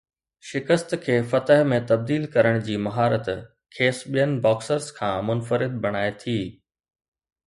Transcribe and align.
شڪست 0.51 0.93
کي 1.01 1.15
فتح 1.33 1.59
۾ 1.73 1.77
تبديل 1.91 2.23
ڪرڻ 2.35 2.57
جي 2.69 2.77
مهارت 2.85 3.29
کيس 3.77 3.99
ٻين 4.15 4.33
باڪسرز 4.47 4.87
کان 5.01 5.15
منفرد 5.29 5.77
بڻائي 5.85 6.17
ٿي. 6.25 6.37